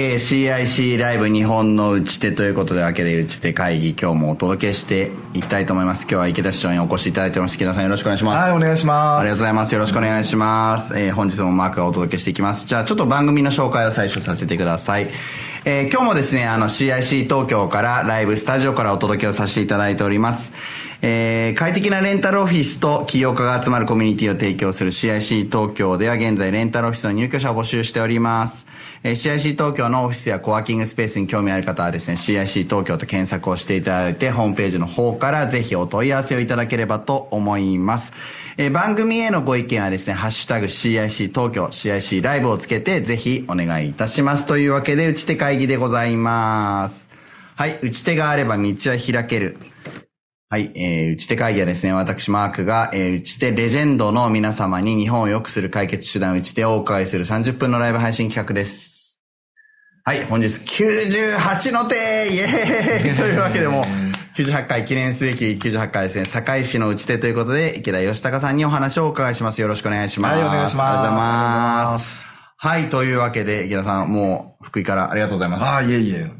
[0.00, 6.04] はい、えー、CIC ライブ日本の打ち手ということでわけで打ち手会議今日もお届けしていきたいと思います。
[6.04, 7.56] 今日は池田市長にお越しいただいてます。
[7.56, 8.42] 池田さんよろしくお願いします。
[8.42, 9.20] はい、お願いします。
[9.20, 9.74] ありがとうございます。
[9.74, 10.98] よろしくお願いします。
[10.98, 12.66] えー、本日もマークがお届けしていきます。
[12.66, 15.10] じゃあちょっと番組の紹介を最初させてください。
[15.66, 20.54] えー、今日もですね、あの CIC 東京からライブスタジオからお届けをさせていただいております。
[21.02, 28.66] えー、快適なレンタルオフィスと起業家が集まるコミュニティを提供する CIC 東京では現在レンタルオフィスの入居者を募集しております。
[29.02, 38.14] えー、CIC 東京のオフィスやコワーキングスペースに興味ある方はですね、CIC 東京と検索をしていただいて、ホームページの方からぜひお問い合わせをいただければと思います。
[38.56, 44.46] えー、番組へのご意見はですね、ハッシュタグ CIC 東京、CIC ライブをつけてぜひお願いいたします。
[44.46, 47.06] というわけで、打ち手会議でございます。
[47.56, 49.58] はい、打ち手があれば道は開ける。
[50.48, 59.18] はい、えー、打ち手会議はですね、私マークが、えー、打ち手レジェンドの皆様に日本を良くする解決手段打ち手をお伺いする30分のライブ配信企画です。
[60.02, 61.98] はい、本日98の手イ
[62.38, 63.84] エーイ というわけでも、
[64.44, 69.60] 98回記念すべき98回ですね、堺市の打ち手ということで、池田義孝さんにお話をお伺いします。
[69.60, 70.34] よろしくお願いします。
[70.34, 70.88] はい、お願いします。
[70.88, 72.26] ありがとうございます。
[72.56, 75.64] はい、というわけで、池田さん、もう、福井からありがとうございます。
[75.66, 76.30] あ、いえいえ。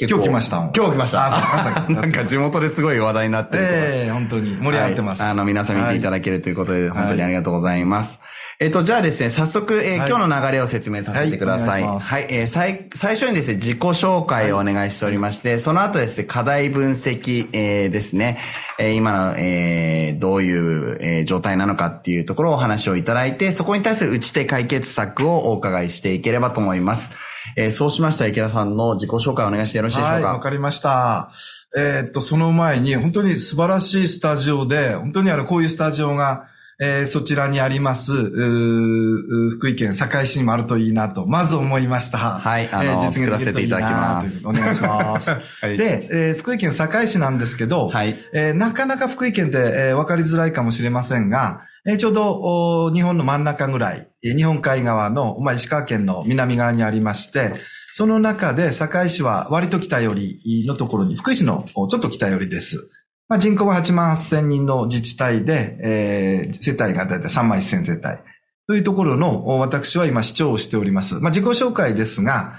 [0.00, 0.70] 今日来ました。
[0.74, 1.86] 今日来ました。
[1.90, 3.64] なんか地元ですごい話題になってる。
[3.64, 5.22] ええー、本当に盛り上がってます。
[5.22, 8.20] はい、あの、皆さん見ていただけるということで、本当にありがとうございます。
[8.62, 11.82] えっと、じゃあですね、早速、えー、はい、今日の流れを説明させてください。
[11.82, 18.38] はい、はい、えー、最、最初にですね、自己紹介をお願いしておりまして、はい、その後ですね、課題分析、えー、ですね、
[18.78, 27.12] えー、今の、えー、どういう、えー、状態なのかっていうところをお話をいただいて、そこに対する打ち手解決策をお伺いしていければと思います。
[27.56, 30.12] えー、そうしました池田さんの自己紹介をお願いしてよろしいでしょうか？
[30.16, 31.30] はい、わかりました。
[31.74, 36.49] えー、っと、その前に、本当に素晴らしいスタジオで、本当にあの、こういうスタジオが、
[36.82, 42.16] えー、そちらにあります、福井県堺市にもあるといいなと、まず思いました。
[42.18, 45.30] はい、あの、えー、実現できるといいなとお願いします。
[45.60, 57.52] はい、で、えー、福井県堺市なんですけど、はい、えー、なかなか福井県って、えー、分かりづらいかもしれませんが、えー、ちょうど日本の真ん中ぐらい、日本海側の、まあ、石川県の南側にありまして、
[57.92, 62.90] その中で堺市は割と北寄りのところに、福井市のちょっと北寄りです。
[63.30, 68.18] まあ、人口は8万8000人の自治体で、えー、世帯がだいたい3万1000世帯。
[68.66, 71.14] というところの私は今市長をしております。
[71.14, 72.56] まあ、自己紹介ですが、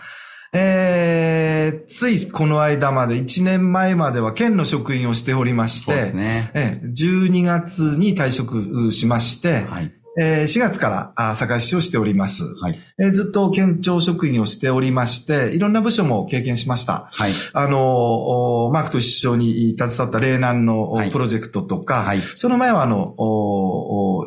[0.54, 12.44] えー、ついこの間まで、1年前までは県の職員をしておりまして、ね、え12月に退職しまして、はい、えー、4月から堺市をしております。
[12.62, 17.08] はい、えー、ずっと県庁職員をしておりまして、いろんな部署も経験しました。
[17.12, 23.16] はい、あの、マークと一緒に携わった霊南のプロジェクトとか、はい、その前はあの、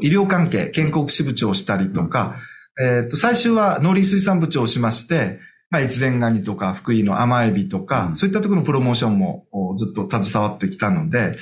[0.00, 2.36] 医療関係、健康福祉部長をしたりとか、
[2.78, 5.38] うん、えっ、と、最終は農林水産部長をしまして、
[5.74, 9.44] まあ、越前ガニとか、福井の甘エビとか、うん、そういったところのプロモーションも
[9.76, 11.36] ずっと携わってきたので、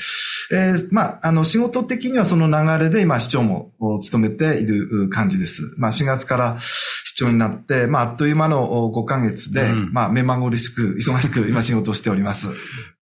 [0.50, 5.74] えー、まあ、あの、仕事的にはその流れで今市長も務めている感じです。
[5.76, 6.58] まあ、4月から
[7.04, 12.48] 市長になって、まあ、あっという間の5ヶ月で、うん、まあ、目まぐるしく、忙しく今仕事をしております。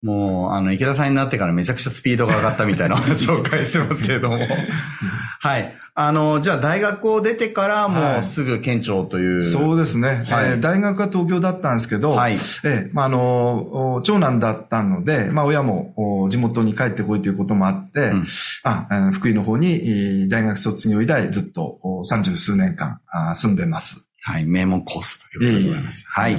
[0.03, 4.39] もう、あの、池田さんになってからめちゃくちゃスピードが上がったみたいな紹介してますけれども。
[5.41, 5.75] はい。
[5.95, 9.33] あの、じゃあ大学を出てからもうすぐ県庁という。
[9.35, 10.25] はい、そうですね。
[10.27, 12.35] はい、えー、大学は東京だったんですけど、はい。
[12.35, 18.27] えー、まあ、あの、長男だったので、まあ、親も地元に帰ってこいということもあって、うん、
[18.63, 23.01] あ福井の方に大学卒業以来ずっと三十数年間
[23.35, 24.10] 住んでます。
[24.23, 26.05] はい、名門コースということでございます。
[26.07, 26.37] はい。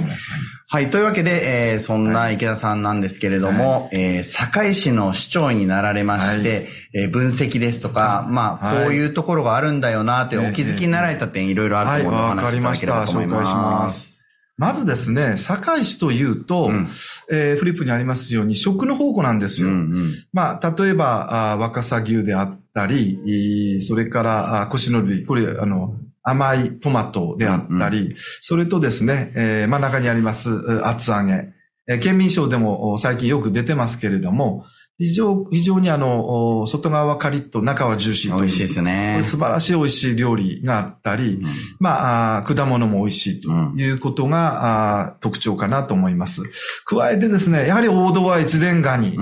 [0.68, 0.90] はい。
[0.90, 13.36] というわけで、えー、そんな池田さんなんですけれども、はい、えー、堺市の市長になられまして、はい、えー、分析ですとか、まあ、こういうところがあるんだよなというお気づきになられた点、いろいろあると思うので、お話しいただければと思います。
[13.36, 14.12] 紹介します。
[14.58, 16.88] まずですね、堺市というと、うん、
[17.32, 19.68] えー、フリップにありますように、食の宝庫なんですよ。
[19.68, 30.50] うんうん、まあ、例えば、あ若狭牛であったり、それから、腰の類、これ、あの、甘いトマトであったり、うんうん、それとですね、えー、真ん中にあります
[30.84, 31.52] 厚揚げ。
[31.88, 34.64] えー、県民賞でも最近よく出てますけれども、
[35.02, 39.20] 非常、非常にあの、外側はカリッと中はジューシーと美味しいですよね。
[39.24, 41.46] 素晴らしい美味しい料理があったり、うん、
[41.80, 46.42] まあ果物も美味しいということが、うん、特徴かなと思います。
[46.84, 49.18] 加えてですね、やはり王道は越前ガニ。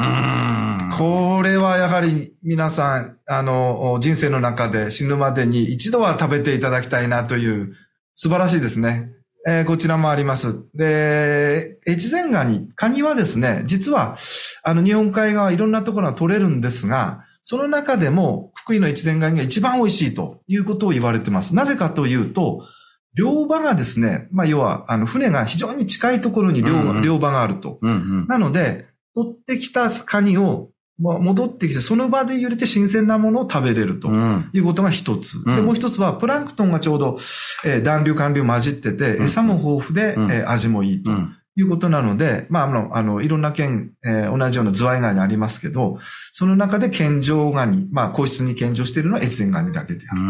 [0.98, 7.74] これはやはり皆さん、あの、人生の中で死ぬまでに一度は食べていただきたいなという
[8.12, 9.12] 素晴らしいですね。
[9.48, 10.64] えー、こちらもあります。
[10.74, 14.16] で、越前ガニ、カニはですね、実は、
[14.62, 21.54] あの、日本海側いろんなところが取れるんですが、その中でも、福井の越前ガニが一番美味しいということを言われてます。
[21.54, 22.66] なぜかというと、
[23.14, 27.78] 両場がですね、まあ要は、あの、船が非常に近いところに両,、うんうん、両場があると。
[27.80, 30.69] うんうん、なので、取ってきたカニを
[31.00, 34.08] 戻ってきて、その場で揺れて新鮮なものを食べれると
[34.52, 35.38] いうことが一つ。
[35.44, 37.18] うん、で、もう一つは、プランクトンがちょうど、
[37.64, 41.10] えー、暖流、寒流混じってて、餌も豊富で、うん、えー、味もいいと。
[41.56, 45.98] いうことなので、まあ、あの、あの、いろんな県、えー、同じようなズワイガニありますけど、
[46.32, 50.20] その中で健常ガニ、まあ、皇室に健常しているのは越前ガニだけである。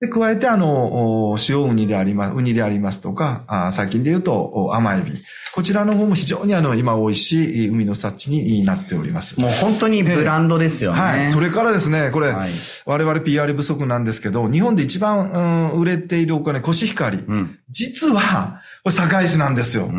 [0.00, 5.12] うんで、加えて、あの、塩ウニであります、ウニでありますとか、あ最近で言うと、甘エビ。
[5.54, 9.40] こちらの方も非常にあの、今美味しい海の幸になっております。
[9.40, 11.00] もう本当にブランドですよね。
[11.00, 11.30] はい。
[11.30, 12.50] それからですね、これ、はい、
[12.86, 17.18] 我々 PR 不足なんですけど、日本で一番、うん、売れているお金、コシヒカリ。
[17.26, 19.90] うん、実は、これ堺市なんですよ。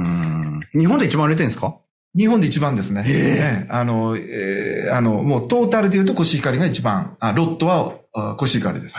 [0.74, 1.76] 日本で一番売れてるんですか？
[2.18, 3.04] 日本で一番ですね。
[3.08, 3.68] え。
[3.70, 8.00] ー、あの、えー、あの、もうトータルで言うとコシヒカリが一番、あロットは
[8.38, 8.98] コシヒカリです。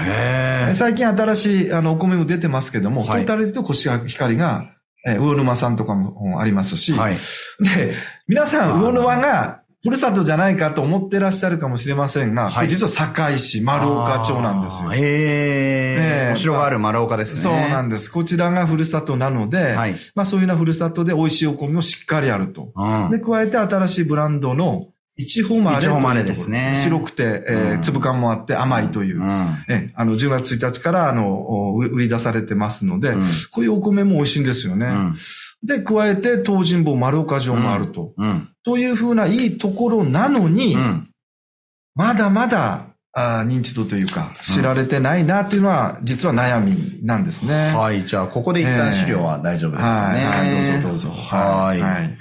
[0.75, 4.77] 最近新しいあのお米も出てますけども、はい、トータルで言うとコシヒカリが、
[5.07, 7.17] えー、魚沼さんとかもありますし、はい、
[7.59, 7.95] で、
[8.29, 14.93] 皆さん魚沼がふるさとじゃないかと思ってらっしゃるかもしれませんが、はい、実は堺市丸岡町なんですよ。
[14.93, 16.33] へえー。
[16.35, 17.41] お城がある丸岡ですね。
[17.41, 18.13] そうなんです。
[18.13, 22.73] こちらがふるさとなので、はい、まあそういうようなふるさとで美味しいお米もしっかりあると。
[22.77, 25.79] うん、で、加えて新しいブランドの一穂丸。
[25.79, 26.75] 一穂丸ですね。
[26.85, 29.23] 白くて、えー、粒感もあって甘いという。
[29.23, 34.87] うん、えあの、10月1日から、あの、売り出されてますので、うん、こういうお米も美味しいんですよね。
[34.87, 35.17] うん
[35.63, 38.13] で、加えて東尋坊丸岡城もあると。
[38.17, 41.09] うん、というふうないいところなのに、うん、
[41.95, 47.73] まだまだあ認知度というか、知られてないなというのは、実は悩みなんですね。
[47.75, 48.07] はい。
[48.07, 50.21] じゃあ、ここで一旦資料は大丈夫ですかね。
[50.21, 51.11] えー、はい、はい、どうぞどうぞ。
[51.11, 51.81] はい。
[51.81, 52.19] はい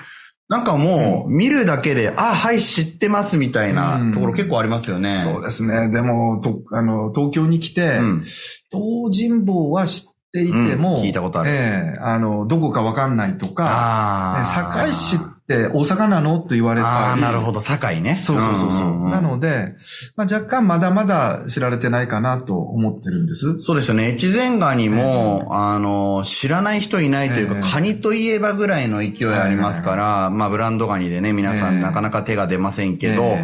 [0.50, 5.22] なんかもう、見るだけで、あ、はい、知ってますみたいなところ結構ありますよね。
[5.22, 5.90] そうですね。
[5.92, 8.00] でも、とあの東京に来て、
[8.72, 11.50] 東尋坊は知っていても、聞いたことある。
[11.52, 16.94] ええあの、どこかわかんないとか、堺市って大阪なのと言われたり。
[16.94, 18.20] ああ、なるほど、堺ね。
[18.22, 19.10] そうそうそうそう。
[19.10, 19.74] なので、
[20.16, 23.60] まあ、若干まだまだ知られてないかなと思ってるんです。
[23.60, 24.14] そうですよね。
[24.14, 33.38] 越前ガニも、えー、あの、知らない人いないというか、えー、カニといえばぐらいの勢いありますから、まあ、ブランドガニでね、皆さんなかなか手が出ませんけど、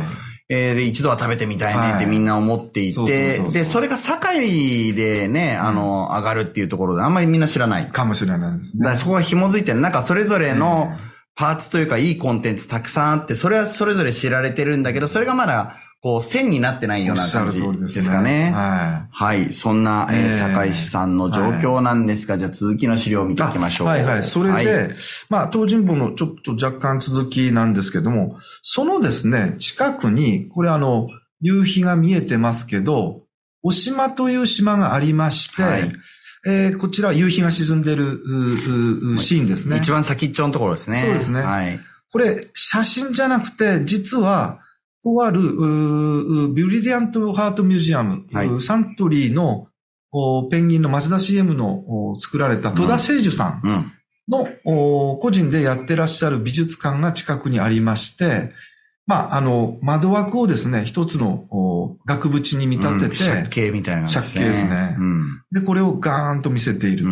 [0.48, 7.88] えー、で、一度は食べてみたいねってみんな思っていて、で、それが堺でね、あの、上がるっていうところであんまりみんな知らない。
[7.88, 8.86] かもしれないですね。
[8.86, 9.82] だそこが紐づいてる。
[9.82, 10.96] なんかそれぞれの
[11.36, 18.52] パーツというかいいコンテンツたくさんあって、それはそれぞれ知られてるんだけど、それがまだこう、線になってないような感じですかね。
[18.52, 19.40] はい。
[19.42, 19.54] はい。
[19.54, 23.88] そんな、えー、坂井さんの状況なんですが、じゃあ続きの資料を見ていきましょう。
[23.88, 24.24] はいはい。
[24.24, 24.94] それで、
[25.30, 31.08] まあ、東尋坊のちょっと若干続きなんですけども、そのですね、近くに、これあの、
[31.42, 33.24] 夕日が見えてますけど、
[33.64, 35.92] お島という島がありまして、はい、
[36.46, 38.22] えー、こちらは夕日が沈んでる
[39.18, 39.78] シーンですね。
[39.78, 41.00] 一番先っちょのところですね。
[41.00, 41.42] そうですね。
[41.42, 41.80] はい。
[42.12, 44.60] これ、写真じゃなくて、実は、
[45.06, 49.68] とある、ビュリリアントハートミュージアム、はい、サントリーの
[50.50, 53.94] ペンギンの松田 CM の作られた戸田聖樹さん
[54.28, 54.48] の、
[55.20, 58.52] 個人でやってらっしゃる美術館が近くにありまして、
[59.06, 64.08] まあ、あの、窓枠をですね、一つの額縁に見立てて、借景みたいな、ね。
[64.12, 65.42] 借景ですね、うん。
[65.52, 67.12] で、これをガーンと見せていると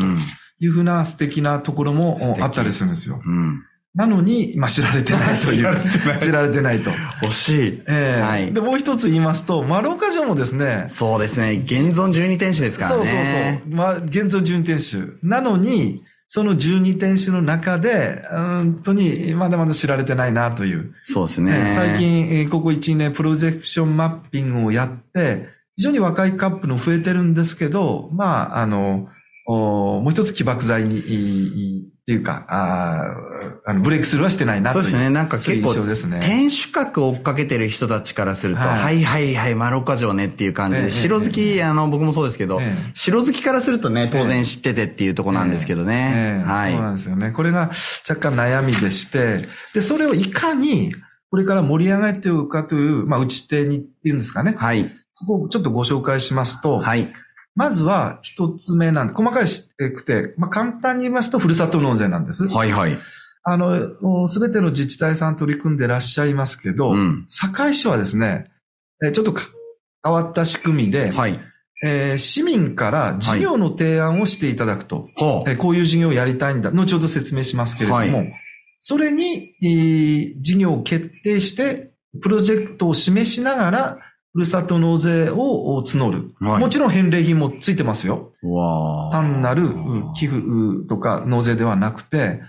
[0.60, 3.22] いうふうな素敵なところもあったりするんですよ。
[3.24, 3.64] うん
[3.96, 5.58] なのに、まあ、知られてないという。
[5.60, 6.20] 知られてない。
[6.20, 6.92] 知られてないと。
[7.24, 7.84] 惜しい。
[7.88, 8.54] ええー、はい。
[8.54, 10.86] で、もう一つ言いますと、丸岡城もですね。
[10.88, 11.62] そうですね。
[11.64, 12.98] 現存12天守ですからね。
[12.98, 13.76] そうそうそう。
[13.76, 15.14] まあ、現存12天守。
[15.22, 20.96] なのに、その12天守の中で、本当にまだまだ知られてないなという。
[21.04, 21.66] そうですね。
[21.68, 29.10] 最近、ここ1年プロジェクションマッピングをやって、非常に若いカップル増えてるんですけど、まあ、あの、
[29.46, 33.16] もう一つ起爆剤にっていうか、あ
[33.66, 34.84] あのブレイクスルーはしてないなという。
[34.84, 35.10] そうですね。
[35.10, 42.60] なんか結構、ね、天守閣を追っかけてる人たちからすると、はい、はいはいはいマロッカ城ねっていう感じで、ええ、城好き、え、あの、僕もそうですけど、
[42.94, 46.44] 城好きからするとね、当然知っててっていうとこなんですけどね。
[46.46, 46.74] はい。
[46.74, 47.32] そうなんですよね。
[47.32, 47.72] これが
[48.10, 50.94] 若干悩みでして、で、それをいかに、
[51.32, 54.56] これから盛り上げておくかという、まあ、打ち手にっていうんですかね。
[54.58, 54.92] はい。
[55.14, 57.14] そこをちょっとご紹介しますと、はい。
[57.56, 62.48] まずは一つ目なんで、細かいくて、まあ、簡単に言いますと、ふるさと納税なんです。
[62.48, 62.98] はいはい。
[63.44, 68.52] あの、すべての自治体さん取り組んでらっしゃいますけど、うん、堺市はですね、
[69.14, 69.34] ちょっと
[70.04, 71.40] 変わった仕組みで、はい。
[71.86, 76.72] えー、市民から事業の提案をしていただくと、はい、こういう事業をやりたいんだ。
[76.72, 78.34] 後ほど説明しますけれども、はい、
[78.80, 81.92] それに、えー、事業を決定して、
[82.22, 83.98] プロジェクトを示しながら、
[84.34, 86.34] ふるさと納税を募る。
[86.40, 88.34] はい、もちろん返礼品もついてますよ。
[89.12, 89.70] 単なる
[90.16, 90.42] 寄付
[90.90, 92.42] とか納税ではなくて、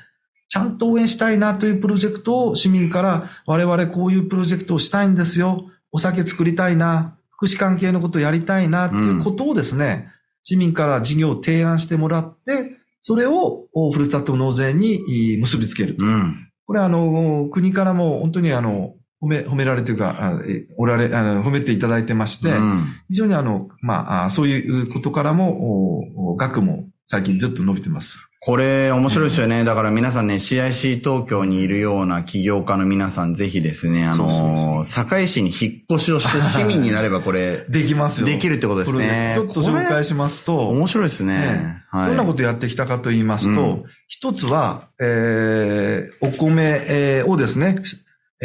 [0.48, 5.70] ちゃんと応援したいなというプロジェクトを市民から我々こういうプロジェクトをしたいんですよ。
[5.92, 7.18] お酒作りたいな。
[7.30, 10.12] 福祉関係のことをやりたいなっていうことをですね、うん、
[10.42, 15.96] 市民から事業を提案してもらって、それをふるさと納税に結びつける。
[15.98, 20.40] うん、これあの、国からも本当にあの、褒め、褒められてるか、
[20.76, 28.18] おられ、あの、褒めていただいてまして、うん、非常にあの、まあ、そういうことからも、額も最近ずっと伸びてます。
[28.47, 29.64] これ面白いですよね。
[29.64, 38.26] だから皆さんね、CIC 東京にいるような起業家の皆さん、ぜひですね、あの、堺市に引っ越しをして市民になればこれ、 できますよ。
[38.26, 39.33] できるってことですね。
[39.35, 47.76] ちょっと紹介しますと、面白いですね、ねはい、どんなことやってきたかと言いますと、一、うん、つは、えー、お米、えー、をですね、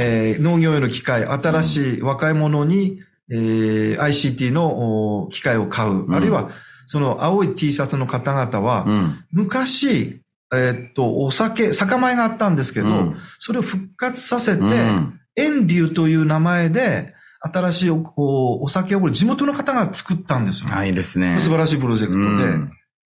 [0.01, 6.51] えー、農業への機械、新しい若い者に、うん、えー、ICT の機械を買う、うん、あるいは、
[6.87, 10.21] その青い T シャツの方々は、うん、昔、
[10.53, 14.63] えー、っと、お酒、酒米があったんですけど、うん、それを復活させて、
[15.35, 18.03] 遠流という名前で、新しいお
[18.61, 20.69] お酒を地元の方が作ったんですよ。
[20.69, 21.39] はい、いですね。
[21.39, 22.25] 素晴らしいプロジェクトで、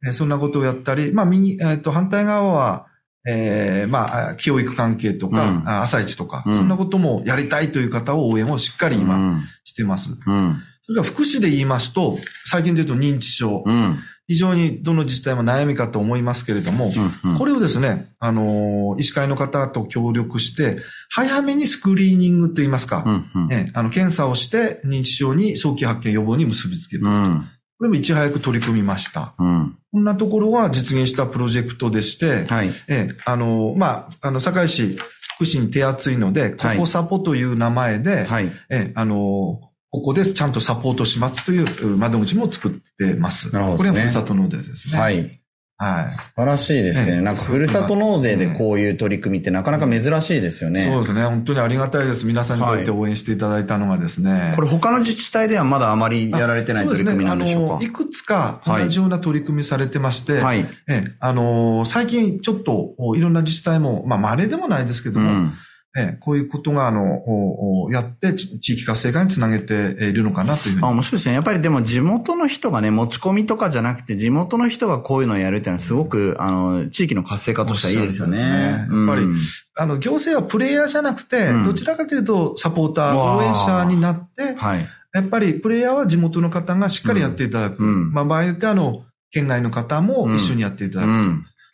[0.07, 2.87] うん、そんなことをやったり、まあ、右、えー、っと、反対側は、
[3.25, 10.11] ええー、まあ、教育関係とか、うん、朝市とか、うん、そんなこともやりたいという方を応援をしっかり今、してます。
[10.25, 10.61] うん。
[10.85, 13.63] それから福祉で言いますと、最近で言うと認知症。
[13.65, 16.91] うん、非常にどの自治体も悩みかと思いますけれども、
[17.23, 20.77] うんうん、これをですね、あの、医師会の方と協力して、
[21.09, 27.05] 早めにスクリーニングと言いますか、うんうん、ね、あの、検査をして認知症に早期発見予防に結びつける。
[27.05, 29.33] うん、これもいち早く取り組みました。
[29.37, 34.97] うん、こんなところは実現したプロジェクトでして、はい、えあの、まあ、あの、堺市
[35.35, 43.53] 福祉に手厚いので、ココサポという名前で、はい、えあの、ここでちゃんとサポートしますという窓口も作ってます。
[43.53, 44.97] なるほど、ね、これはふるさと納税ですね。
[44.97, 45.42] はい。
[45.83, 46.11] はい。
[46.11, 47.21] 素晴らしいですね。
[47.21, 50.83] なんか、ふるさと納税でこういう取り組みってなかなか珍しいですよね。
[50.83, 51.23] そうですね。
[51.23, 52.25] 本当にありがたいです。
[52.25, 54.31] 皆さんにこうやって応援していただいたのがですね。
[54.31, 60.65] はい、これ他の自治体ではまだあまりやられてない取り組みなんでしょうか、ね、いくつか同じような取り組みされてまして、はい。
[60.87, 65.53] え、あの、最近ちょっといろんな自治体も、まあ、稀でもないですけども、うん
[65.95, 70.87] えこういうことが、あの、やって地域活性化につなげているのかなというふうに。
[70.87, 71.35] あ、面白いですね。
[71.35, 78.41] やっぱりでも地元の人がね、持ち込みとかじゃなくて、地元の人がこういうのをやるっていうのはすごく、あの、地域の活性化としてはいいですよね。
[78.41, 79.37] ねやっぱり、うん、
[79.75, 84.87] あの、行政はプレイヤーじゃなくて、うん、どちらかというとサポーター、応援者になって、はい。
[85.13, 87.83] やっぱりプレイヤーは地元の方がしっかりやっていただく。
[87.83, 91.09] うん、まあ場合によってあの、県外の方も一緒にやっていただく。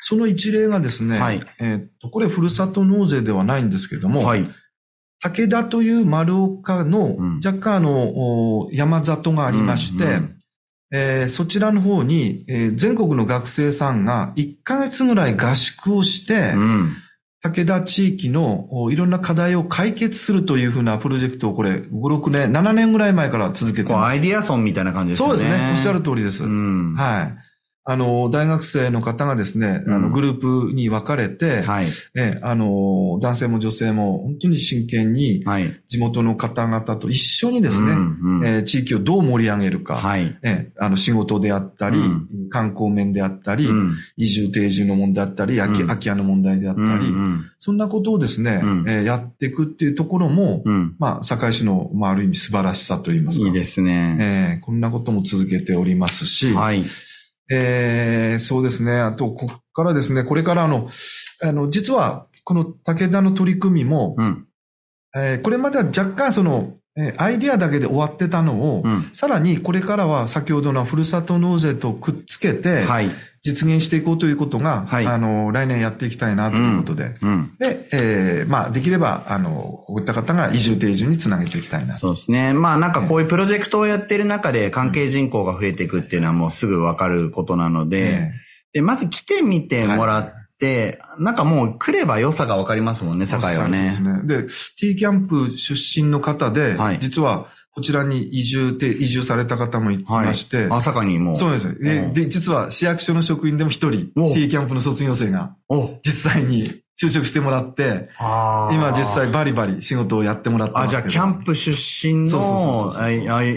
[0.01, 4.49] その一例がですね、はい、えっと、これふるさと納税ではないんですけども、はい、
[5.21, 10.35] 武田という丸岡の若干あの、山里がありまして、うんうん
[10.91, 16.95] えー、そちらの方に、えー、全国の学生さんが1ヶ月ぐらい合宿をして、うん、
[17.41, 24.11] 武田地域のいろんな課題を解決するというふうなプロジェクトをこれ5、6年、7年ぐらい前から続けてます。
[24.11, 25.27] アイディアソンみたいな感じですね。
[25.27, 25.69] そうですね。
[25.71, 26.43] おっしゃる通りです。
[26.43, 27.48] うん、はい。
[27.89, 31.87] あの、大学生の方がですね、あの、グループに分かれて、はい。
[32.13, 35.75] え、あの、男性も女性も本当に真剣に、はい。
[35.87, 40.37] 地元の方々と一緒にですね、うんえ地域をどう盛り上げるか、はい。
[40.43, 41.97] え、あの、仕事であったり、
[42.51, 43.67] 観光面であったり、
[44.17, 47.11] 移住定住の問題だったり、空き、空き家の問題であったり、
[47.57, 50.63] そんなことをですね、えやっていくっていうところも、
[50.99, 53.47] まあ、堺市の、まあ、ある意味素晴らしさといいますか。
[53.47, 54.59] いいですね。
[54.59, 56.83] えこんなことも続けておりますし、はい。
[57.49, 58.99] えー、そうですね。
[58.99, 60.89] あと、ここからですね、これからの、
[61.41, 64.47] あの、実は、この武田の取り組みも、うん、
[65.15, 73.11] えー、これまでは若干その、えアイディアだけで終わってたのを、うん、さらにこれからは先ほどのふるさと納税とくっつけて、はい、
[73.43, 81.93] 実現していこうということが、はい、あの、来年やっていきたいなということで、うんうん、で、えー、まあ、できれば、あの、こういった方が移住定住につなげていきたいな。
[81.93, 82.53] そうですね。
[82.53, 88.31] まあ、なんかこういうプロジェクトをやってる中で関係人口が増えていくっていうのはもうすぐわかることなので、
[88.73, 93.91] で、まず来てみてもらって、はい、なんかもう来れば良さがわかりますもんね、堺はね。
[93.95, 94.43] そうですね。
[94.43, 100.57] で、T キャンプ出身の方で、はい、実は、こちらに移住で、移住された方もいまして。
[100.57, 101.35] はい、朝霞にも。
[101.35, 102.07] そうですで。
[102.13, 105.55] で、実は市役所の職員でも一人、T キャンプの卒業生が、
[106.03, 106.63] 実際に
[107.01, 112.93] 就職してもらって、今実際バリバリ仕事をやってもらってますあ、じゃあキャンプ出身の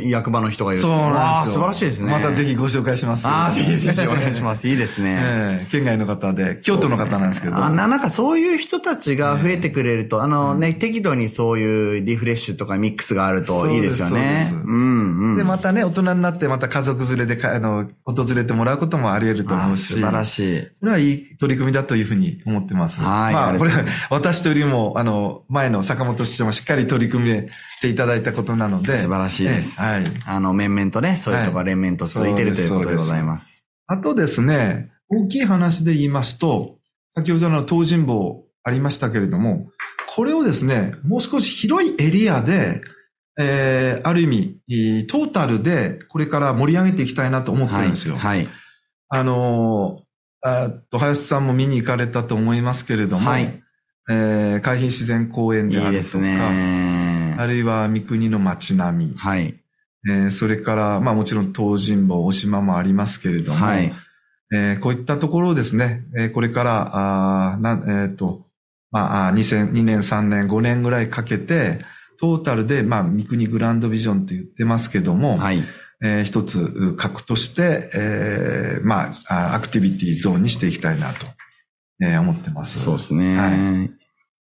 [0.09, 1.61] 役場の人がいるそうなんですよ。
[1.61, 2.13] 素晴らしいですね。
[2.13, 3.25] またぜひご紹介します。
[3.27, 4.69] あぜひぜひお願いします。
[4.69, 5.19] いいですね。
[5.19, 7.57] えー、県外の方で、京都の方なんですけど。
[7.57, 14.47] あななんかそういう人たちが増えてくれると、あのね、適度にそういうリフレッシュとかミックスがあるといいですよね。
[14.51, 14.69] そうです。
[14.69, 15.37] うんうん。
[15.37, 19.95] で、またね、大人になってまた家族連れであの、訪れてもらうこともあり得ると思うし。
[19.95, 20.63] 素晴らしい。
[20.63, 23.01] これはいい取り組みだというふうに思ってます。
[23.01, 23.32] はい。
[23.33, 23.73] まあ、これ、
[24.11, 27.49] 私とよりも、あの、前の坂本市長もしっかり取り組め
[27.81, 28.99] ていただいたことなので。
[28.99, 29.81] 素晴らしいです。
[29.81, 30.05] はい。
[30.27, 33.67] あの、面々とね、そういうところ連綿と続いている、ということでございます。
[33.87, 36.79] あとですね、大きい話で言いますと、
[37.15, 39.71] 先ほどの東尋坊ありましたけれども、
[40.15, 42.83] これをですね、もう少し広いエリアで、
[43.39, 44.27] えー、ある意
[44.69, 48.17] 味、トータルでこれから盛り上げていきたいなと思ってるんですよ。
[48.17, 48.39] はい。
[48.39, 48.49] はい、
[49.09, 50.03] あのあ
[50.91, 53.63] と、林さんも見に行かれたと思いますけれども、はい。
[54.11, 57.35] えー、海浜自然公園であるとか、いい。
[57.39, 59.15] あるいは三国の街並み。
[59.17, 59.55] はい。
[60.09, 63.93] えー、それから、まあもちろん東尋坊、大島もありますけれども、はい。
[64.53, 68.47] えー、こういったところをですね、えー、これから、あなえっ、ー、と、
[68.91, 71.79] まあ、2002年、3年、5年ぐらいかけて、
[72.21, 75.63] トータルで、まあ、三国グランドビジョンって言ってますけども、はい。
[76.03, 81.27] えー、一つ核として、えー、まあ、アクティビティゾーンにしていきたいなと、
[82.01, 82.81] えー、思ってます。
[82.81, 83.37] そうですね。
[83.37, 83.51] は
[83.85, 83.91] い。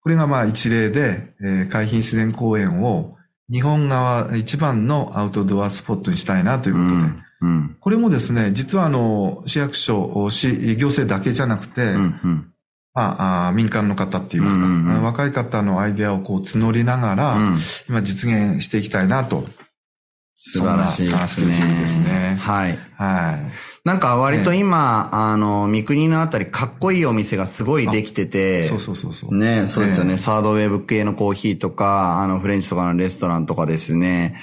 [0.03, 3.17] これがまあ一例で、えー、海浜自然公園を
[3.51, 12.55] 日本側一番のアウトドアスポットにしたいなということで、うんうん、これもですね、実はあの、市役所、市、行政だけじゃなくて、うんうん
[12.95, 17.59] まあ、民間の方って言いますか、うんうん、若い方のアイデアをこう募りながら、うん、
[17.89, 19.45] 今実現していきたいなと
[20.47, 21.81] 素晴らしいですね。
[21.81, 22.37] ですね。
[22.39, 22.79] はい。
[22.97, 23.53] はい。
[23.85, 29.35] なんか割と今、ね、あの、三国のあたりかっこいいお店がすごいできてて、そうそうそうそう。
[29.35, 30.19] ね、そうですよね。
[30.19, 34.37] サードウェブ系のコーヒーとか、あの、フレンチとかのレストランとかですね。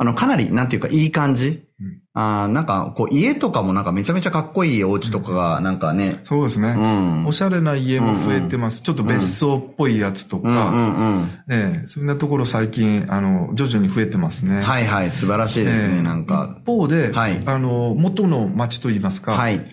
[0.00, 1.64] あの、かなり、なんていうか、いい感じ？
[1.80, 6.68] うん、あなんか、こう、家とかもなんかめちゃめちゃかっこいいお家とかが、なんかね、うん、そうですね。
[6.68, 7.26] うん。
[7.26, 8.74] おしゃれな家も増えてます。
[8.74, 14.62] うんうん、ちょっと別荘っぽいやつとか、うんうんうん、ええそんなところ最近、あの、徐々に増えてますね。
[14.62, 16.58] はいはい、素晴らしいですね、えー、なんか。
[16.60, 19.64] 一方で、はい、あの、元の町といいますか、はい。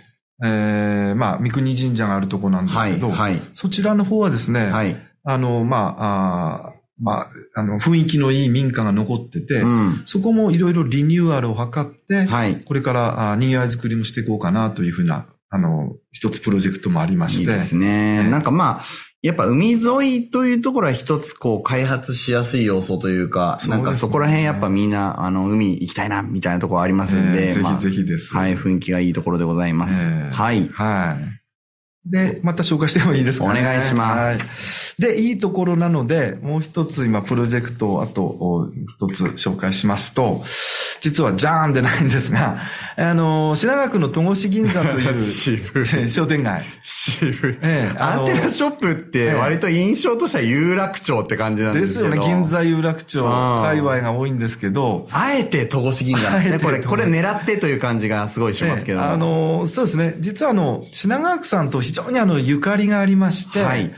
[0.43, 4.97] えー、まあ、三国神社があるとこなんですけど、はい、はい、そちらの方はですね、はい。
[5.23, 17.41] あの、まあ、あまあ、あの、雰囲気のいい民家が残ってて、うん、そこもいろいろリニューアルを図って、はい、これからあにぎわい作りもしていこうかなというふうな、あの、一つプロジェクトもありまして。
[17.41, 18.23] いいですね。
[18.23, 18.83] ねなんかまあ、
[19.21, 29.95] やっぱ海沿いというところは一つこう開発しやすい要素というか、うね、なんかそこら辺やっぱみんな、あの、海行きたいな、みたいなところありますんで、えー、ぜひぜひです、まあ、はい、雰囲気がいいところでございます。
[29.95, 30.69] えー、はい。
[30.69, 31.44] はい。
[32.05, 34.19] で、また紹介してもいいですか、ね、お願いします。
[34.19, 40.43] はいで、いいところなので、もう一つ今プロジェクトをあと一つ紹介しますと、
[41.01, 42.59] 実はジャーンでないんですが、
[42.95, 45.19] あの、品川区の戸越銀座という
[46.09, 46.63] 商店街。
[46.81, 55.09] 渋ええ、アンテナショップって割と印象としては有楽町って感じなんですけど、ですよね、銀座有楽町、界隈が多いんですけど。
[55.11, 56.59] あえて戸越銀座ですね。
[56.63, 59.03] これ、これ狙ってという感じがすごいしますけど。
[59.03, 60.15] あの、そうですね。
[60.19, 63.91] 実はあの、品川区さんと非常にあの、ゆかりがありまして、はい。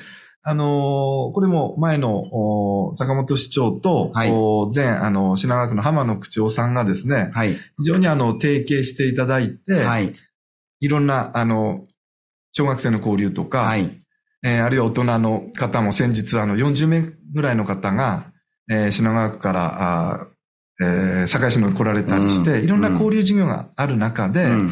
[0.49, 4.31] あのこれも前の坂本市長と、はい、
[4.73, 10.13] 前、あの、品川区の浜野区長さんがですね、はい、非常にあの、提携していただいて、はい、
[10.79, 11.85] いろんな、あの、
[12.53, 13.91] 小学生の交流とか、はい、
[14.41, 17.01] えー、あるいは大人の方も先日、あの、40名
[17.33, 18.31] ぐらいの方が、
[18.71, 20.27] えー、品川区から、あ
[20.79, 24.71] えー、堺市の来られたりして、うん、いろんな交流事業がある中で、うん、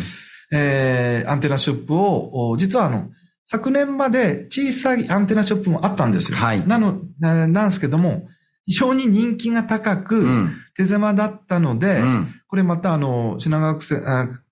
[0.54, 3.10] えー、アンテナショップを、実はあの、
[3.48, 6.38] 昨年まで小さいアンテナショップもあったんですよ。
[6.38, 6.68] はい。
[6.68, 8.28] なの、なんですけども、
[8.66, 13.86] 非常に人気が高く、うん、手狭だったので、うん、これまたあの、品川区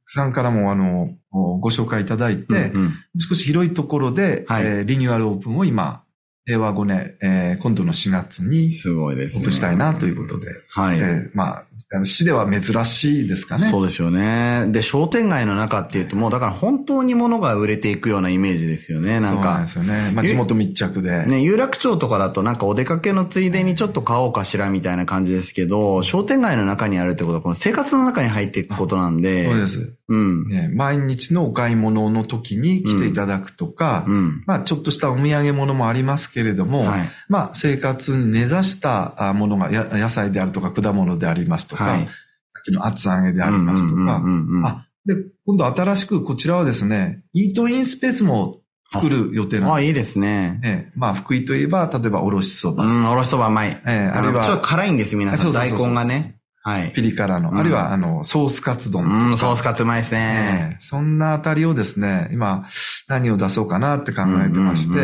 [0.05, 6.03] さんからもあの、ご紹介いただいて、うんうん、少し広いところで、はい、えー、リニューアルオープンを今、
[6.45, 9.39] 令和5年、えー、今度の4月に、すごいですね。
[9.39, 10.51] オープンしたいなということで。
[10.69, 10.99] はい。
[10.99, 11.65] えー、まあ、
[12.03, 13.69] 市では珍しいですかね。
[13.69, 14.65] そうですよね。
[14.69, 19.43] で、商店街の中っていうと、もうだから本当に物が売れていくようなイメージですよね、なんか。
[19.43, 20.11] そうなんですよね。
[20.13, 21.25] まあ、地元密着で。
[21.25, 29.45] ね、有楽町とかだとなんかお出かけのついでにちょっと買おうかしらみたいな感じですけど、商店街の中にあるってことは、この生活の中に入っていくことなんで。
[29.49, 29.93] そうです。
[30.09, 30.69] うん、ね。
[30.73, 42.11] 毎日のお買い物の時に来ていただくとか、うん、まあ、ちょっとしたお土産物もありますけれども、はい、まあ、生活に根ざしたものが野菜であるとか果物でありますとか、はい、さ
[42.59, 44.21] っきの厚揚げでありますとか、
[44.65, 45.15] あ、で、
[45.45, 49.75] 今度新しくこちらはですね、イートインスペースも作る予定なんです。
[49.75, 50.59] あ、いいですね。
[50.63, 50.91] ええ。
[50.95, 52.85] まあ、福井といえば、例えば、おろしそば。
[52.85, 53.69] うん、おろしそばうまい。
[53.69, 54.45] ええ、あるいは。
[54.45, 55.51] ちょっと辛いんです皆さん。
[55.51, 56.37] 大根がね。
[56.61, 56.91] はい。
[56.93, 57.57] ピリ辛の。
[57.57, 59.03] あるいは、あの、ソースカツ丼。
[59.03, 60.77] うん、ソースカツうまいですね。
[60.79, 62.67] そんなあたりをですね、今、
[63.07, 64.99] 何を出そうかなって考えてまして、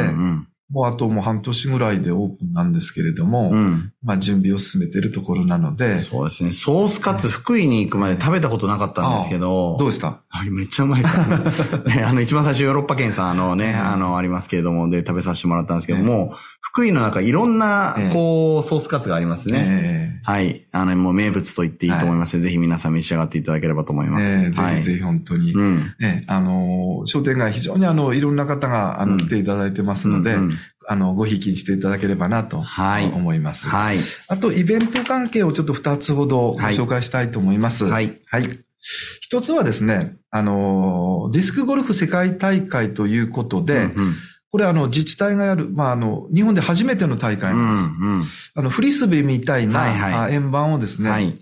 [0.72, 6.00] もうあともう半年ぐらいでオープンなんですけれども、うん、まあ準備を進めているところなので。
[6.00, 6.52] そうですね。
[6.52, 9.78] ソースカツ福井に行くまで食べたことなかったんですけど。
[9.80, 10.20] どうでした？
[10.52, 11.10] めっちゃうまいで
[11.52, 12.04] す、 ね。
[12.04, 16.36] あの、一番最初ヨーロッパ県さん、あのね、あの、ありますけれども、で食べさせてもらったんですけども、
[16.72, 20.22] 福井の中いろんな、こう、ソースカツがありますね。
[20.24, 20.68] はい。
[20.72, 24.52] あの、もう名物と言っていいと思いますので、ぜひ皆さん召し上がっていただければと思います。
[24.52, 25.54] ぜひぜひ本当に。
[25.54, 25.96] うん。
[26.28, 30.38] あの、商店街非常にあの、いろんな方が、あの、来ていただいてますので、
[30.88, 32.64] あの、ごひきにしていただければなと
[33.14, 33.68] 思います。
[33.68, 33.98] はい。
[34.28, 37.86] あと、イベント関係をちょっと2つほどご紹介したいと思います。
[37.86, 38.20] はい。
[38.28, 38.60] はい。
[39.22, 44.16] 一つはですね、あの、ディスクゴルフ世界大会ということで、うんうん
[44.52, 48.02] これあの自治体がやる、まああの、日本で初めての大会なんです。
[48.02, 48.24] うんうん、
[48.56, 51.38] あの、フリスビーみたいな、はいはい、円盤をですね、はい、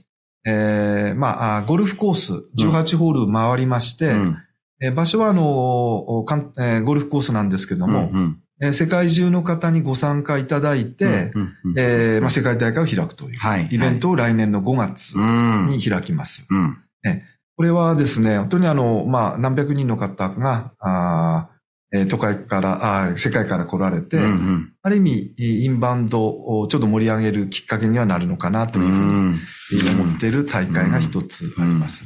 [0.45, 4.37] えー、まあ、ゴルフコース18ホール回りまして、うん、
[4.81, 8.41] えー、場所はあの、かんえー、ゴルフコースなんですけども、うんうん。
[8.59, 11.31] えー、世界中の方にご参加いただいて、
[11.75, 16.45] 世界大会を開くという、はい、イベントを来年の5月に開きます。
[16.49, 17.23] うん、え
[17.55, 21.49] これはですね、本当にあの、まあ、何百人の方が、あ
[21.93, 32.05] えー、都会から、あ世界から来られて、うんうん、ある意味、インバウンドをちょっと盛り上げるきっかけにはなるのかなというふうに思っている大会が一つあります。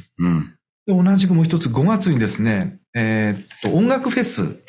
[0.86, 4.60] で同じくもう一つ5月にですね、えー、っと、音楽フェス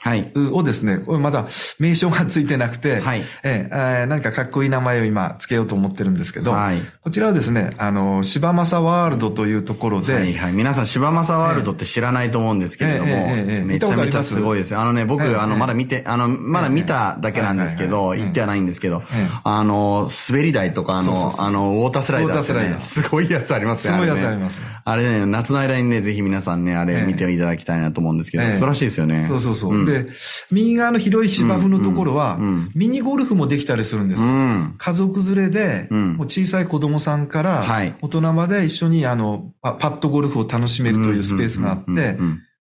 [0.54, 14.40] をですね、はい、これまだ名称がついてなくて、はい、えー、何かかっこいい名前を今つけようと思ってるんですけど、はい、こちらはですね、あの、柴正ワールドというところで、はいはい、皆さん柴正ワールドって知らないと思うんですけれども、めちゃめちゃす？
[14.40, 14.76] ごいです。
[14.76, 19.04] あのね、僕、あの、まだ見て、あの、まだ見ただけなんですけど、行ってはないんですけど、
[19.44, 22.80] あの、滑り台とか、あの、あの、ウォータースライダー、ね、ウォータースライダー。
[22.80, 23.98] すごいやつありますよ。
[23.98, 24.00] ね。
[24.00, 24.62] すごいやつあります。
[24.86, 29.26] あれね、夏の間にね、ぜひ皆さんね、あれ見ていただきたいなと思うんですけど、素晴らしいですよね。
[29.28, 29.74] そうそうそう。
[29.74, 30.08] うん、で、
[30.52, 32.40] 右側の広い芝生のところは、
[32.76, 34.22] ミニゴルフもできたりするんです。
[34.22, 34.28] よ。
[34.28, 37.66] うん、家族連れで、もう小さい子供さんから、
[38.02, 42.18] 大人まで一緒にあのパッドゴルフを楽しめるというスペースがあって、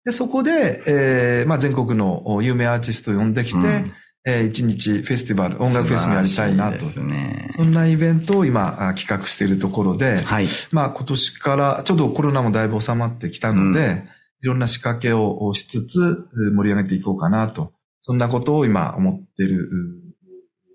[0.05, 3.93] でそこで、えーまあ、全国の有名アーティストを呼んできて、うん。
[4.27, 6.85] えー、一日フェスティバル、音楽フェスもやりたいなと。
[6.85, 14.09] そね、そんなイベントを今企画しているところで、はい、まあ今年からちょっとコロナもだいぶ収まってきたので、うん
[14.43, 17.73] いろんな仕掛けをしつつ盛り上げていこうかなと。
[18.01, 19.69] そんなことを今思っている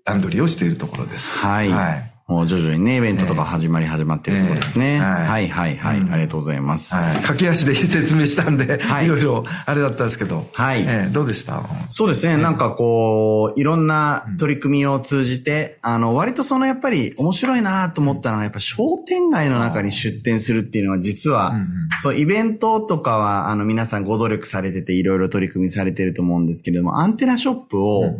[0.04, 1.30] 段取りをしているところです。
[1.30, 1.70] はい。
[1.70, 4.98] はいもう徐々にね、イベントとか始まり始まってるところですね。
[4.98, 6.92] はい、はい、はい、ありがとうございます。
[6.92, 9.06] 駆け足で説明したんで、い。
[9.06, 10.48] ろいろあれだったんですけど。
[10.52, 11.12] はい。
[11.12, 11.62] どうでした？
[11.88, 21.54] そうですね、なんかこう、いろんな取り組みを通じて、あの、割とそのやっぱり面白いなと思ったのは、やっぱ商店街の中に出店するっていうのは実は、
[22.02, 28.18] そう、イベントとかは、あの、皆さんご努力されてて、いろいろ取り組みされてると思うんですけれども、アンテナショップを、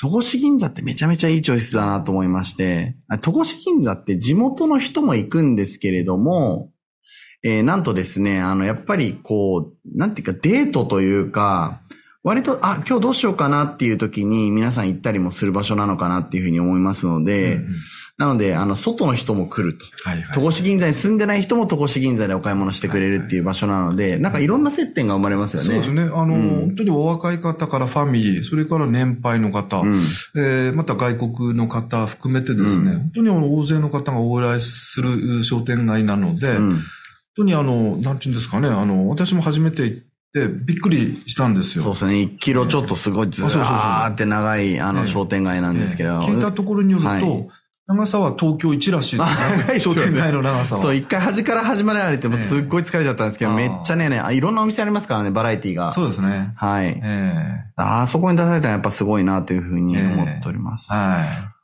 [0.00, 6.70] 戸越銀座ってめちゃめちゃいいチョイスだなと思いまして、戸越銀座って地元の人も行くんですけれども、
[7.44, 11.82] えー、なんとですね、あの、やっぱりこう、なんていうかデートというか、
[12.24, 17.76] 割と、あ、今日どうしようかなっていう時に皆さん行ったりもする場所なのかなっていうふうに思いますので、うんうん、
[18.16, 19.84] なので、あの、外の人も来ると。
[20.08, 25.66] はいはい、戸越銀座に住んでない人も戸越銀座でお買い物してくれるっていう場所なので、はいはい、なんかいろんな接点が生まれますよね。
[25.66, 26.00] そうですね。
[26.00, 29.96] あの、うん、本当にお若い方からファミリー、それから年配の方、うん、
[30.34, 36.82] えー、また外国の方含めてですね、うん、本当に大勢の方が往来する商店街なので、うん、本
[37.36, 41.84] 当にあの、なんていうんですかね、あの、私も初めて行って、で、びっくりしたんですよ。
[41.84, 42.14] そうですね。
[42.14, 46.18] 1キロちょっとすごいずーって長い、あの、商店街なんですけど。
[46.20, 47.48] 聞いたところによると、
[47.86, 49.78] 長さは東京一らしいですね。
[49.78, 50.80] 商店街の長さは。
[50.80, 55.92] そう、一回端から端まで歩いてもすっごい疲れちゃったんですけど、めっちゃね、ねいろんなお店ありますからね、バラエティが。
[55.92, 56.52] そうですね。
[56.56, 57.00] はい。
[57.00, 60.92] えー、ああ、そこに出されたらやっぱすごいなというふうに思っております。
[60.92, 61.54] はい。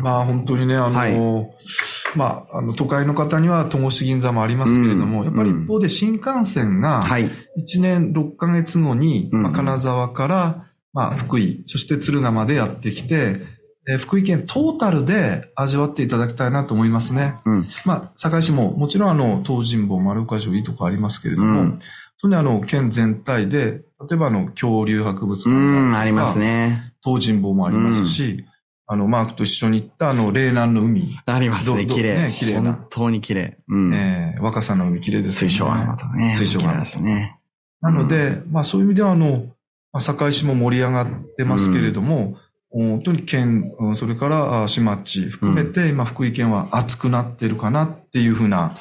[0.00, 13.40] まあ本当にね、あの、はい、まあ、あの、都会の方には戸越銀座もありますけれども、うん、やっぱり一方で新幹線が、1年6ヶ月後に、まあ、金沢から、まあ、福井、そして敦賀までやってきて、
[13.88, 17.40] えー、福井県トータルで味わっていただきたいなと思いますね。
[17.44, 21.80] うん、まあ、堺市ももちろんあの、東尋坊、丸岡城いいとこありますけれども、うん、
[22.22, 26.94] 当にあの、県全体で、例えばあの、恐竜博物館うん、ありますね。
[27.02, 28.44] 東尋坊もありますし、
[28.92, 31.18] あの、マークと一緒に行ったあの、霊南の海。
[31.24, 32.14] ありますね、綺麗。
[32.14, 32.74] ね、綺麗な。
[32.74, 33.56] 本当に綺麗。
[33.68, 33.94] うん。
[33.94, 35.48] えー、若さの海綺麗ですね。
[35.48, 36.34] 水晶がまたね。
[36.36, 37.38] 水晶がまたね。
[37.80, 39.46] なので、まあそういう意味ではあの、
[39.92, 42.36] まあ、堺市も盛り上がってますけれども、
[42.74, 48.76] うん、本当に県、それから市町含めて、今福井県は熱くなってるかなっていうふうな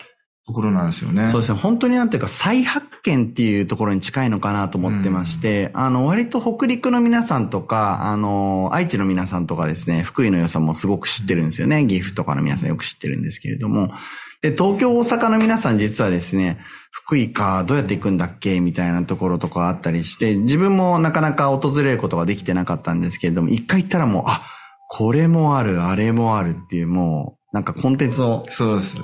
[0.45, 1.29] ところなんですよね。
[1.29, 1.59] そうですね。
[1.59, 11.85] 本当になんていうか再発見っていうところに近いのかなと思ってまして、うん、あの、割と北陸の皆さんとか、あの、愛知の皆さんとかですね、福井の良さもすごく知ってるんですよね。
[11.85, 13.91] 岐阜とかの皆さんよく知ってるんですけれども。
[14.41, 24.41] で、東京、大阪の皆さん実はですね、福井か、どうやって行くんだっけみたいなところとかあったりして、自分もなかなか訪れることができてなかったんですけれども、一回行ったらもう、あ、
[24.89, 28.45] これもある、あれもあるっていう、もう、なんかコンテンツの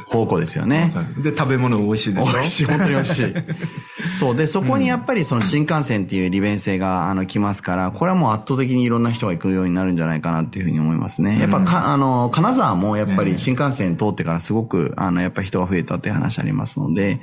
[0.08, 0.94] 方向ですよね。
[1.22, 2.32] で、食べ物美味しいでしょ？
[2.32, 3.34] 美味しい、本当に美味しい。
[4.18, 4.36] そう。
[4.38, 11.40] で、そこにやっぱりその新幹線っていう利便性が、あの、来ますから、これはもう圧倒的にいろんな人が行くようになるんじゃないかなっていうふうに思いますね。
[11.42, 17.20] やっぱか、あの、金沢もやっぱり新幹線通ってからすごく、あの、やっぱり人が増えたっていう話ありますので、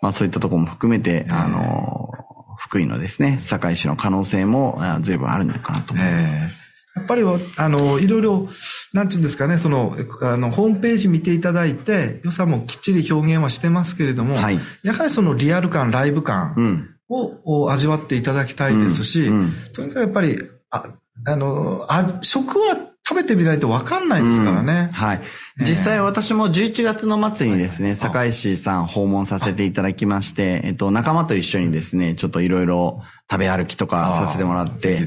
[0.00, 2.08] まあそういったところも含めて、あの、
[2.56, 6.76] 福井のですね、堺市の可能性も随分あるのかなと思います。
[7.08, 8.48] やっぱり、あの、いろいろ、
[8.92, 19.36] なんていうんですかね、その、あの、ホームページ見ていただいて、良さもきっちり表現はしてますけれども、はい、やはりそのリアル感、ライブ感を、うん、味わっていただきたいですし、うん。
[19.36, 20.38] うん、とにかくやっぱり、
[20.70, 20.94] あ
[21.26, 22.76] あの、あ食は
[23.08, 24.88] 食べてみないとわかんないですからね。
[24.90, 25.22] うん、はい。
[25.60, 35.00] 実際私も11月の末にですね、堺市さん訪問させていただきまして、えっと、仲間と一緒にですね、ちょっといろいろ食べ歩きとかさせてもらって、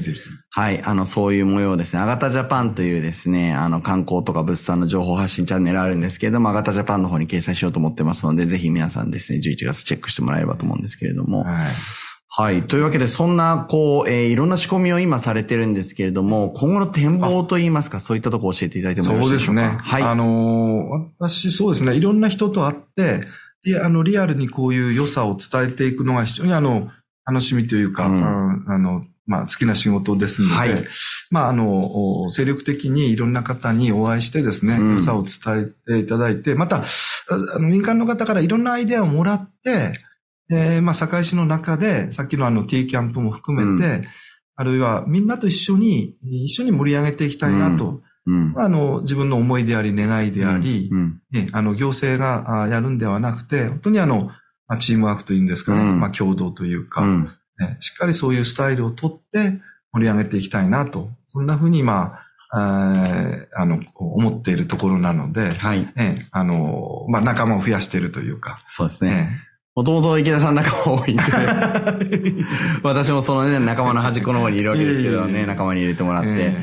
[0.50, 11.72] はい、あの、そういう模様ですね、アガタジャパンというですね、あの、観光とか物産の情報発信チャンネルあるんですけれども、アガタジャパンの方に掲載しようと思ってますので、ぜひ皆さんですね、11月チェックしてもらえればと思うんですけれども、はい
[12.34, 12.66] はい。
[12.66, 19.60] というわけで、そんな、こう、えー、いろんな仕込みを今されてるんですけれども、今後の展望といいますか、そういったところを教えていただいてもよろしいでしょうか？
[19.60, 19.78] そうですね。
[19.82, 20.02] はい。
[20.02, 23.20] あのー、私、そうですね、いろんな人と会って、
[23.64, 26.88] いや、あの、リアルにこういう良さを伝えていくのが非常にあの、
[27.26, 30.70] 楽しみというか、うん、あの、まあ、好きな仕事ですので、はい、
[31.30, 36.82] まあ、あの、精力的にいろんな方にお会いしてですね、良さを伝えていただいて、また、
[37.28, 39.92] あの民間の方からいろんなアイデアをもらって、
[40.52, 44.06] えー、まあ、堺市の中で、さっきのあの T キャンプも含めて、うん、
[44.56, 48.02] あるいはみんなと一緒に、一緒に盛り上げていきたいなと。
[48.24, 54.30] うん、あの、自分の思いであり、願いであり、うん、ね、あの、行政がやるんではなくて、本当にあの、
[54.68, 57.04] まあ、チームワークというんですかね、まあ、共同というか、
[57.58, 59.60] ね、しっかりそういうスタイルをとって
[59.92, 61.10] 盛り上げていきたいなと。
[61.26, 62.20] そんなふうに、今、
[62.54, 65.90] ああの、思っているところなので、はい。
[65.96, 68.62] ね、あの、まあ、仲間を増やしているというか。
[68.66, 69.40] そうですね。
[69.76, 71.22] ねもともと池田さん仲間多いんで、
[72.82, 76.54] 私もそのね、仲間の端っこの方にいるわけですけどね、仲間に入れてもらって。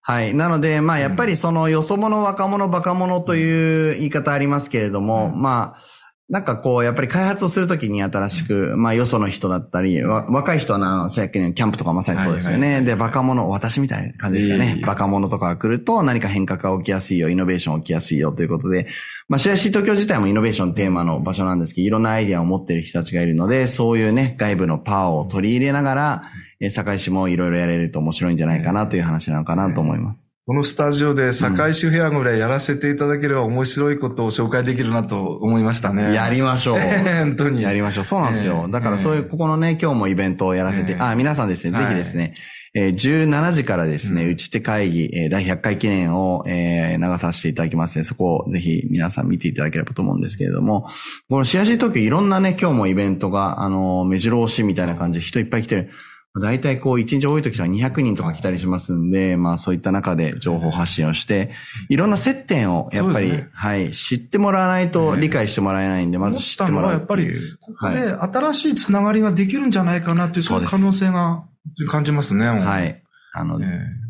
[0.00, 0.34] はい。
[0.34, 5.82] なので、まあやっぱりそのよそ者、若者、バカ者という言い方ありますけれども、まあ、
[6.28, 12.82] なんかこう、やっぱり開発をするときに新しく、まあよその人だったり、若い人はな、さっきのキャンプとかまさにそうですよね。
[12.82, 14.82] で、バカ者、私みたいな感じですかね。
[14.86, 18.86] バカ者とかが来ると何か変革が起きやすいよ、イノベーション起きやすいよということで、
[19.28, 26.22] まあ CIC 東京自体もイノベーションテーマの場所なんですけど、いろんなアイデアを持っている人たちがいるので、そういうね、外部のパワーを取り入れながら、
[26.60, 30.27] え、堺市もいろいろやれると面白いんじゃないかなという話なのかなと思います。
[30.48, 36.14] このスタジオで堺市フェアぐらいやらせていただければ面白いことを紹介できるなと思いましたね。
[36.14, 36.80] やりましょう。
[36.80, 37.60] 本当に。
[37.60, 38.04] やりましょう。
[38.06, 38.66] そうなんですよ。
[38.66, 42.32] だからそういう、ここのね、今日もイベントをやらせて、あ、皆さんですね、ぜひですね、
[42.72, 50.88] えー、17時からですね、打ち手会議、えー、第100回記念を、えー、流させていただきますので、そこをぜひ皆さん見ていただければと思うんですけれども、
[51.28, 55.90] この CIC 東京いろんなね、今日もイベントが、あの、目白押しみたいな感じで人いっぱい来てる。
[56.34, 61.50] 大体こう、1日多い時は200人とか来たりしますんで、まあそういった中で情報発信をして、
[61.88, 71.44] いろんな接点をやっぱり、ね、はい、知ってもらわないと理解してもらえないんで、まず知ってもらうやっぱり、ここで新しいつながりができるんじゃないかなという、そういう可能性が
[71.88, 72.46] 感じますね。
[72.46, 73.02] はい。
[73.34, 73.60] あの、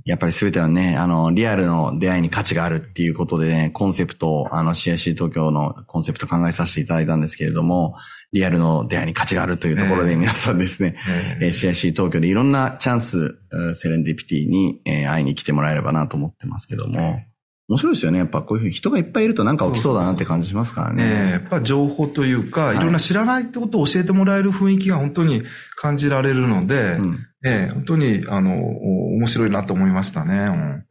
[0.04, 7.94] やっぱり全てはね、あの、リアルの出会いに価値があるっていうことでね、コンセプトを、あの、CIC 東京のコンセプト考えさせていただいたんですけれども、
[8.32, 10.96] リアルの出会いに価値があるというところで皆さんですね、
[11.40, 13.38] えー、CIC 東京でいろんなチャンス、
[13.74, 17.20] セレンディピティに会いに来てもらえればなと思ってますけども、
[17.68, 18.18] 面白いですよね。
[18.18, 21.04] やっぱこういうふうに人がいっぱいいるとなんか起きそうだなって感じしますからね。
[21.28, 22.76] えやっぱ情報というか、い。
[22.76, 25.42] ろんな知らないってことを教えてもらえる雰囲気が本当に
[25.76, 30.34] 感じられるので、うん、え本当に、あの、面白いなと思いましたね。
[30.34, 30.84] うん、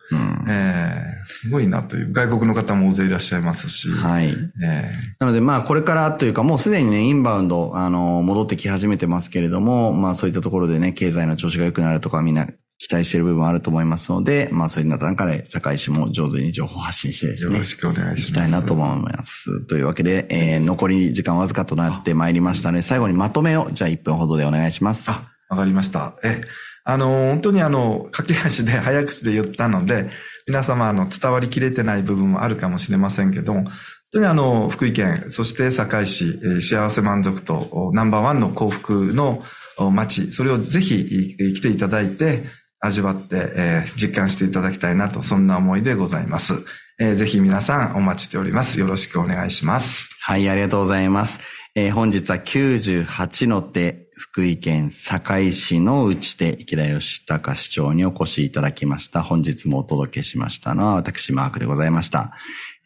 [0.50, 2.12] えー、すごいなという。
[2.12, 3.90] 外国の方も大勢いらっしゃいますし。
[3.90, 4.28] はい。
[4.28, 12.48] えー、なので、まあ、これからというか、もうすでにね、インバウンド、あの、戻ってき始めてますけれども、まあ、そういったところでね、経済の調子が良くなるとか、みんな
[12.80, 17.54] 期待している部分あると思いますので、まあ、そういった中で、堺市も上手に情報発信してですね。
[17.54, 18.30] よろしくお願いします。
[18.30, 19.66] いきたいなと思います。
[19.66, 25.10] というわけで、えー、残り時間わずかとなってまいりましたので、最後にまとめを、じゃあ1分ほどでお願いします。
[25.10, 26.18] あ、わかりました。
[26.24, 26.42] え、
[26.90, 30.10] あの、本当にあの、駆け足で 早口で言ったので、
[30.48, 33.74] 皆様あの、伝わりきれてない部分もあるかもしれませんけども、本
[34.14, 39.44] 当にあの、福井県、そして堺市、え、幸せ満足とナンバーワンの幸福の
[39.92, 42.46] 街、それをぜひ来ていただいて、
[42.80, 46.64] 味わって、えー、実感していただきたいなと、そんな思いでございます。
[47.00, 48.80] えー、ぜひ皆さんお待ちしております。
[48.80, 50.16] よろしくお願いします。
[50.22, 51.40] はい、ありがとうございます。
[51.76, 59.22] えー、本日は98の手、福井県堺市の内手池田義隆市長にお越しいただきました。
[59.22, 62.32] 本日もお届けしましたのは私マークでございました。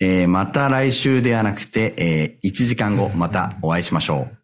[0.02, 4.41] えー、また来週ではなくて、えー、1時間後またお会いしましょう。